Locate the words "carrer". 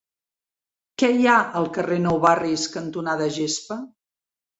1.75-1.97